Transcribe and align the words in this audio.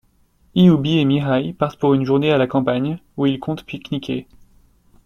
Iubi 0.55 0.97
et 0.97 1.05
Mihai 1.05 1.53
partent 1.53 1.77
pour 1.77 1.93
une 1.93 2.05
journée 2.05 2.31
à 2.31 2.39
la 2.39 2.47
campagne, 2.47 2.97
où 3.17 3.27
ils 3.27 3.39
comptent 3.39 3.65
pique-niquer. 3.67 4.25